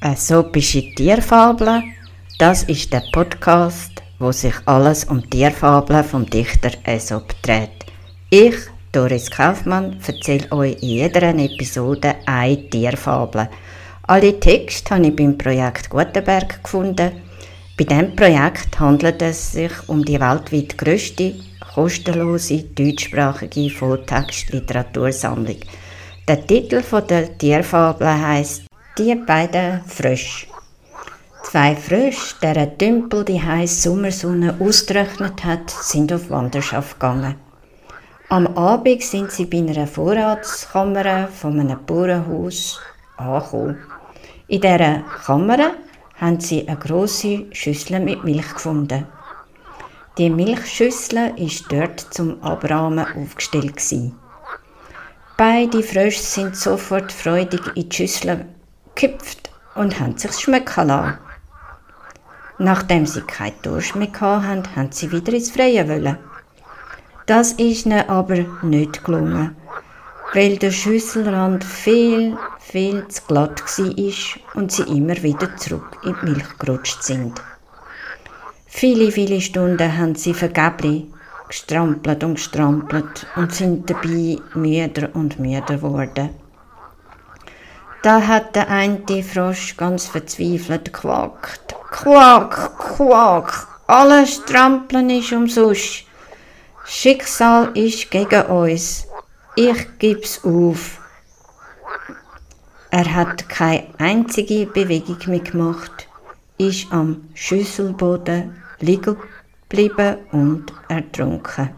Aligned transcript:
Äsopische 0.00 0.94
Tierfabeln, 0.94 1.82
das 2.38 2.62
ist 2.62 2.92
der 2.92 3.02
Podcast, 3.10 4.00
wo 4.20 4.30
sich 4.30 4.54
alles 4.64 5.02
um 5.02 5.28
Tierfabeln 5.28 6.04
vom 6.04 6.24
Dichter 6.24 6.70
Aesop 6.84 7.34
dreht. 7.42 7.84
Ich, 8.30 8.54
Doris 8.92 9.28
Kaufmann, 9.28 9.98
erzähle 10.06 10.52
euch 10.52 10.80
in 10.82 10.88
jeder 10.88 11.34
Episode 11.34 12.14
eine 12.26 12.70
Tierfabel. 12.70 13.48
Alle 14.04 14.38
Texte 14.38 14.94
habe 14.94 15.08
ich 15.08 15.16
beim 15.16 15.36
Projekt 15.36 15.90
Gutenberg 15.90 16.62
gefunden. 16.62 17.10
Bei 17.76 17.82
diesem 17.82 18.14
Projekt 18.14 18.78
handelt 18.78 19.20
es 19.20 19.50
sich 19.50 19.72
um 19.88 20.04
die 20.04 20.20
weltweit 20.20 20.78
grösste, 20.78 21.34
kostenlose 21.74 22.62
deutschsprachige 22.62 23.68
Volltext-Literatursammlung. 23.70 25.56
Der 26.28 26.46
Titel 26.46 26.84
der 27.08 27.36
Tierfabel 27.36 28.06
heißt 28.06 28.67
die 28.98 29.14
beiden 29.14 29.80
Frösche. 29.84 30.46
Zwei 31.44 31.76
Frösche, 31.76 32.34
deren 32.42 32.76
Tümpel 32.76 33.24
die 33.24 33.40
heiße 33.40 33.88
Sommersonne 33.88 34.56
ausgetrocknet 34.58 35.44
hat, 35.44 35.70
sind 35.70 36.12
auf 36.12 36.28
Wanderschaft 36.30 36.98
gegangen. 36.98 37.36
Am 38.28 38.46
Abend 38.48 39.02
sind 39.02 39.30
sie 39.30 39.46
bei 39.46 39.58
einer 39.58 39.86
Vorratskammer 39.86 41.28
von 41.28 41.60
einem 41.60 41.78
Bauernhaus 41.86 42.80
angekommen. 43.16 43.78
In 44.48 44.60
dieser 44.60 45.02
Kammer 45.24 45.74
haben 46.20 46.40
sie 46.40 46.66
eine 46.66 46.76
grosse 46.76 47.46
Schüssel 47.52 48.00
mit 48.00 48.24
Milch 48.24 48.52
gefunden. 48.52 49.06
Die 50.18 50.28
Milchschüssel 50.28 51.34
ist 51.36 51.70
dort 51.70 52.00
zum 52.00 52.42
Abrahmen 52.42 53.06
aufgestellt. 53.16 53.80
Beide 55.36 55.82
Frösche 55.84 56.20
sind 56.20 56.56
sofort 56.56 57.12
freudig 57.12 57.60
in 57.76 57.88
die 57.88 57.96
Schüssel 57.96 58.46
gekipft 58.98 59.50
und 59.74 60.00
haben 60.00 60.18
sich 60.18 60.32
schmecken 60.32 60.88
lassen. 60.88 61.18
Nachdem 62.58 63.06
sie 63.06 63.20
keinen 63.20 63.62
Durst 63.62 63.94
mehr 63.94 64.12
hatten, 64.20 64.64
haben 64.74 64.90
sie 64.90 65.12
wieder 65.12 65.32
ins 65.32 65.50
Freie 65.50 65.88
wollen. 65.88 66.18
Das 67.26 67.52
ist 67.52 67.86
ihnen 67.86 68.08
aber 68.08 68.38
nicht 68.62 69.04
gelungen, 69.04 69.54
weil 70.34 70.56
der 70.56 70.72
Schüsselrand 70.72 71.62
viel, 71.62 72.36
viel 72.58 73.06
zu 73.08 73.22
glatt 73.28 73.62
war 73.62 74.60
und 74.60 74.72
sie 74.72 74.82
immer 74.82 75.22
wieder 75.22 75.56
zurück 75.56 75.98
in 76.02 76.16
die 76.20 76.30
Milch 76.30 76.58
gerutscht 76.58 77.02
sind. 77.04 77.40
Viele, 78.66 79.12
viele 79.12 79.40
Stunden 79.40 79.96
haben 79.96 80.16
sie 80.16 80.34
vergeblich 80.34 81.04
gestrampelt 81.46 82.24
und 82.24 82.34
gestrampelt 82.34 83.26
und 83.36 83.54
sind 83.54 83.88
dabei 83.88 84.38
müder 84.54 85.08
und 85.14 85.38
müder 85.38 85.76
geworden. 85.76 86.30
Da 88.02 88.26
hat 88.26 88.54
der 88.54 88.68
eine 88.68 89.22
Frosch 89.22 89.76
ganz 89.76 90.06
verzweifelt 90.06 90.92
quakt. 90.92 91.74
Quak, 91.90 92.78
quak, 92.78 93.66
alles 93.86 94.36
Strampeln 94.36 95.10
ist 95.10 95.32
umsonst. 95.32 96.04
Schicksal 96.84 97.70
ist 97.76 98.10
gegen 98.10 98.42
uns. 98.46 99.06
Ich 99.56 99.98
geb's 99.98 100.44
auf. 100.44 101.00
Er 102.90 103.14
hat 103.14 103.48
keine 103.48 103.88
einzige 103.98 104.66
Bewegung 104.66 105.18
mehr 105.26 105.40
gemacht, 105.40 106.08
ist 106.56 106.86
am 106.90 107.28
Schüsselboden 107.34 108.62
liegen 108.80 109.16
geblieben 109.68 110.18
und 110.32 110.72
ertrunken. 110.88 111.70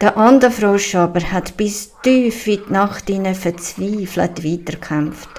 Der 0.00 0.18
andere 0.18 0.50
Frosch 0.50 0.94
aber 0.94 1.20
hat 1.32 1.56
bis 1.56 1.90
tief 2.02 2.46
in 2.46 2.60
die 2.66 2.72
Nacht 2.72 3.06
hinein 3.06 3.34
verzweifelt 3.34 4.44
weiterkämpft. 4.44 5.30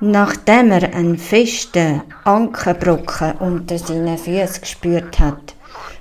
Nachdem 0.00 0.70
er 0.70 0.94
einen 0.94 1.16
festen 1.18 2.02
Ankerbrocken 2.24 3.32
unter 3.38 3.78
seinen 3.78 4.18
Füßen 4.18 4.60
gespürt 4.60 5.18
hat, 5.18 5.54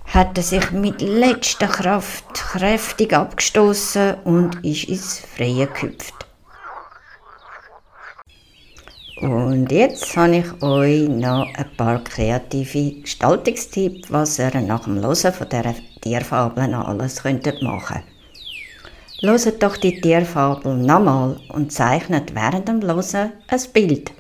hat 0.08 0.38
er 0.38 0.44
sich 0.44 0.72
mit 0.72 1.02
letzter 1.02 1.68
Kraft 1.68 2.34
kräftig 2.34 3.14
abgestoßen 3.14 4.16
und 4.26 4.66
ist 4.66 4.84
ins 4.86 5.20
Freie 5.20 5.68
gehüpft. 5.68 6.14
Und 9.22 9.72
jetzt 9.72 10.16
habe 10.16 10.36
ich 10.38 10.62
euch 10.62 11.10
noch 11.10 11.48
ein 11.56 11.76
paar 11.76 12.04
kreative 12.04 13.02
Gestaltungstipps, 13.02 14.12
was 14.12 14.38
ihr 14.38 14.54
nach 14.62 14.84
dem 14.84 15.02
Hören 15.02 15.34
von 15.34 15.50
dieser 15.50 15.74
Tierfabeln 16.08 16.74
alles 16.74 17.24
könntet 17.24 17.62
machen 17.62 18.04
Loset 19.22 19.64
doch 19.64 19.78
die 19.78 20.00
Tierfabel 20.00 20.76
nochmal 20.76 21.40
und 21.50 21.72
zeichnet 21.72 22.36
während 22.36 22.68
dem 22.68 22.84
Hören 22.84 23.32
ein 23.48 23.62
Bild. 23.74 24.12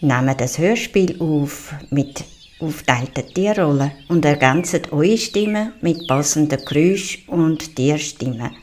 Nehmt 0.00 0.40
das 0.40 0.56
Hörspiel 0.58 1.20
auf 1.20 1.74
mit 1.90 2.24
aufteilten 2.58 3.26
Tierrollen 3.34 3.90
und 4.08 4.24
ergänzt 4.24 4.90
eure 4.92 5.18
Stimme 5.18 5.74
mit 5.82 6.08
passenden 6.08 6.64
Geräuschen 6.64 7.28
und 7.28 7.76
Tierstimmen. 7.76 8.56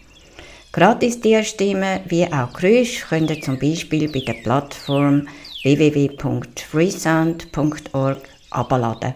Gratis 0.71 1.21
Tierstimmen 1.21 1.99
wie 2.07 2.25
auch 2.25 2.51
Geräusche 2.53 3.05
könnt 3.07 3.29
ihr 3.29 3.41
zum 3.41 3.59
Beispiel 3.59 4.11
bei 4.11 4.21
der 4.21 4.41
Plattform 4.41 5.27
www.freesound.org 5.61 8.29
abladen. 8.49 9.13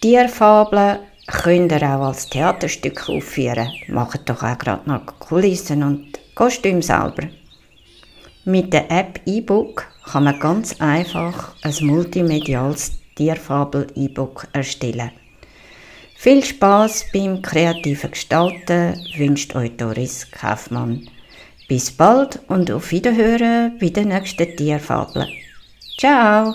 Tierfabeln 0.00 0.98
könnt 1.26 1.72
ihr 1.72 1.82
auch 1.82 2.08
als 2.08 2.28
Theaterstück 2.28 3.08
aufführen. 3.08 3.72
Macht 3.88 4.28
doch 4.28 4.42
auch 4.42 4.58
gerade 4.58 4.88
noch 4.88 5.06
Kulissen 5.18 5.82
und 5.82 6.18
Kostüme 6.34 6.82
selber. 6.82 7.28
Mit 8.44 8.72
der 8.72 8.90
App 8.90 9.20
E-Book 9.26 9.86
kann 10.04 10.24
man 10.24 10.38
ganz 10.38 10.80
einfach 10.80 11.54
ein 11.62 11.74
multimediales 11.80 12.92
Tierfabel-E-Book 13.16 14.48
erstellen. 14.52 15.10
Viel 16.14 16.44
Spaß 16.44 17.06
beim 17.12 17.42
kreativen 17.42 18.10
Gestalten 18.10 19.00
wünscht 19.16 19.54
euch 19.56 19.76
Doris 19.76 20.30
Kaufmann. 20.30 21.08
Bis 21.68 21.90
bald 21.90 22.40
und 22.48 22.70
auf 22.70 22.90
Wiederhören 22.90 23.78
bei 23.78 23.88
der 23.88 24.04
nächsten 24.04 24.56
Tierfabel. 24.56 25.26
Ciao! 25.98 26.54